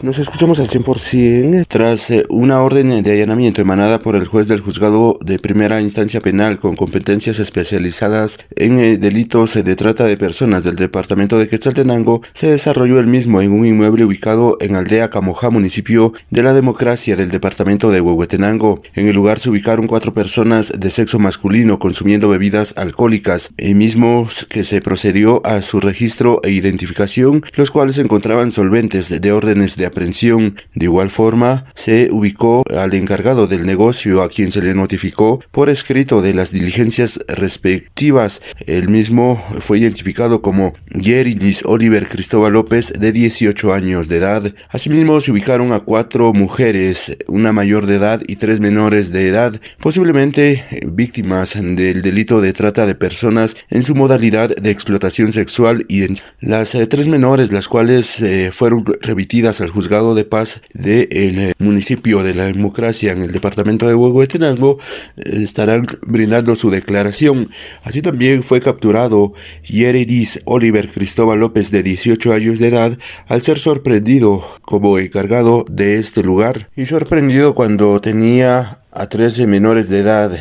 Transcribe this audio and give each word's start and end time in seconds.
Nos 0.00 0.20
escuchamos 0.20 0.60
al 0.60 0.68
100% 0.68 1.66
tras 1.66 2.12
eh, 2.12 2.24
una 2.28 2.62
orden 2.62 3.02
de 3.02 3.12
allanamiento 3.12 3.60
emanada 3.60 3.98
por 3.98 4.14
el 4.14 4.28
juez 4.28 4.46
del 4.46 4.60
juzgado 4.60 5.18
de 5.20 5.40
primera 5.40 5.80
instancia 5.80 6.20
penal 6.20 6.60
con 6.60 6.76
competencias 6.76 7.40
especializadas 7.40 8.38
en 8.54 8.78
eh, 8.78 8.96
delitos 8.96 9.54
de 9.54 9.74
trata 9.74 10.04
de 10.04 10.16
personas 10.16 10.62
del 10.62 10.76
departamento 10.76 11.36
de 11.36 11.48
Quetzaltenango, 11.48 12.22
se 12.32 12.48
desarrolló 12.48 13.00
el 13.00 13.08
mismo 13.08 13.42
en 13.42 13.50
un 13.50 13.66
inmueble 13.66 14.04
ubicado 14.04 14.56
en 14.60 14.76
Aldea 14.76 15.10
Camojá, 15.10 15.50
municipio 15.50 16.12
de 16.30 16.44
la 16.44 16.52
democracia 16.52 17.16
del 17.16 17.32
departamento 17.32 17.90
de 17.90 18.00
Huehuetenango. 18.00 18.82
En 18.94 19.08
el 19.08 19.16
lugar 19.16 19.40
se 19.40 19.50
ubicaron 19.50 19.88
cuatro 19.88 20.14
personas 20.14 20.72
de 20.78 20.90
sexo 20.90 21.18
masculino 21.18 21.80
consumiendo 21.80 22.28
bebidas 22.28 22.72
alcohólicas, 22.76 23.50
el 23.56 23.74
mismo 23.74 24.28
que 24.48 24.62
se 24.62 24.80
procedió 24.80 25.44
a 25.44 25.60
su 25.62 25.80
registro 25.80 26.40
e 26.44 26.52
identificación, 26.52 27.42
los 27.56 27.72
cuales 27.72 27.96
se 27.96 28.02
encontraban 28.02 28.52
solventes 28.52 29.20
de 29.20 29.32
órdenes 29.32 29.76
de 29.76 29.87
aprehensión. 29.88 30.56
De 30.74 30.86
igual 30.86 31.10
forma, 31.10 31.66
se 31.74 32.08
ubicó 32.10 32.62
al 32.76 32.94
encargado 32.94 33.46
del 33.46 33.66
negocio 33.66 34.22
a 34.22 34.28
quien 34.28 34.52
se 34.52 34.62
le 34.62 34.74
notificó 34.74 35.40
por 35.50 35.68
escrito 35.68 36.22
de 36.22 36.34
las 36.34 36.52
diligencias 36.52 37.20
respectivas. 37.28 38.40
El 38.66 38.88
mismo 38.88 39.44
fue 39.60 39.78
identificado 39.78 40.42
como 40.42 40.74
Yeridis 40.90 41.64
Oliver 41.64 42.06
Cristóbal 42.06 42.52
López, 42.52 42.92
de 42.98 43.12
18 43.12 43.72
años 43.72 44.08
de 44.08 44.16
edad. 44.18 44.54
Asimismo, 44.70 45.20
se 45.20 45.32
ubicaron 45.32 45.72
a 45.72 45.80
cuatro 45.80 46.32
mujeres, 46.32 47.16
una 47.26 47.52
mayor 47.52 47.86
de 47.86 47.96
edad 47.96 48.22
y 48.26 48.36
tres 48.36 48.60
menores 48.60 49.12
de 49.12 49.28
edad, 49.28 49.60
posiblemente 49.80 50.64
víctimas 50.86 51.54
del 51.54 52.02
delito 52.02 52.40
de 52.40 52.52
trata 52.52 52.86
de 52.86 52.94
personas 52.94 53.56
en 53.70 53.82
su 53.82 53.94
modalidad 53.94 54.54
de 54.54 54.70
explotación 54.70 55.32
sexual 55.32 55.84
y 55.88 56.06
las 56.40 56.74
eh, 56.74 56.86
tres 56.86 57.08
menores, 57.08 57.52
las 57.52 57.68
cuales 57.68 58.20
eh, 58.20 58.50
fueron 58.52 58.84
remitidas 59.00 59.60
al 59.60 59.70
juzgado 59.78 60.16
de 60.16 60.24
paz 60.24 60.60
del 60.74 61.06
eh, 61.12 61.52
municipio 61.60 62.24
de 62.24 62.34
la 62.34 62.46
democracia 62.46 63.12
en 63.12 63.22
el 63.22 63.30
departamento 63.30 63.86
de 63.86 63.94
Huehuetenango 63.94 64.80
eh, 65.16 65.44
estarán 65.44 65.86
brindando 66.02 66.56
su 66.56 66.68
declaración. 66.68 67.48
Así 67.84 68.02
también 68.02 68.42
fue 68.42 68.60
capturado 68.60 69.34
Yeridis 69.62 70.40
Oliver 70.46 70.88
Cristóbal 70.88 71.38
López 71.38 71.70
de 71.70 71.84
18 71.84 72.32
años 72.32 72.58
de 72.58 72.66
edad 72.66 72.98
al 73.28 73.42
ser 73.42 73.60
sorprendido 73.60 74.44
como 74.62 74.98
encargado 74.98 75.64
de 75.70 76.00
este 76.00 76.24
lugar 76.24 76.68
y 76.74 76.86
sorprendido 76.86 77.54
cuando 77.54 78.00
tenía 78.00 78.80
a 78.90 79.08
13 79.08 79.46
menores 79.46 79.88
de 79.88 80.00
edad 80.00 80.36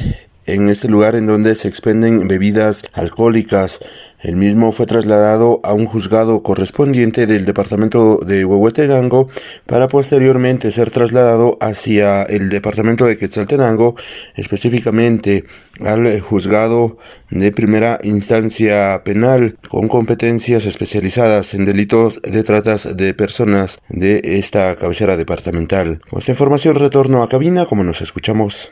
en 0.48 0.70
este 0.70 0.88
lugar 0.88 1.16
en 1.16 1.28
donde 1.28 1.54
se 1.54 1.68
expenden 1.68 2.28
bebidas 2.28 2.86
alcohólicas. 2.94 3.82
El 4.20 4.36
mismo 4.36 4.72
fue 4.72 4.88
trasladado 4.88 5.60
a 5.64 5.74
un 5.74 5.86
juzgado 5.86 6.42
correspondiente 6.42 7.28
del 7.28 7.46
departamento 7.46 8.18
de 8.26 8.46
Huehuetenango 8.46 9.30
para 9.68 9.88
posteriormente 9.88 10.72
ser 10.72 10.90
trasladado 10.90 11.58
hacia 11.62 12.24
el 12.24 12.50
departamento 12.50 13.06
de 13.06 13.16
Quetzaltenango, 13.16 13.96
específicamente 14.36 15.46
al 15.82 16.20
juzgado 16.20 16.98
de 17.30 17.52
primera 17.52 18.00
instancia 18.02 19.04
penal 19.04 19.60
con 19.70 19.88
competencias 19.88 20.66
especializadas 20.66 21.54
en 21.54 21.66
delitos 21.66 22.20
de 22.24 22.44
tratas 22.44 22.98
de 22.98 23.14
personas 23.14 23.80
de 23.88 24.22
esta 24.24 24.76
cabecera 24.78 25.16
departamental. 25.16 26.02
Con 26.10 26.20
esta 26.20 26.32
información 26.32 26.74
retorno 26.74 27.22
a 27.22 27.30
cabina 27.30 27.68
como 27.68 27.84
nos 27.84 28.02
escuchamos. 28.02 28.72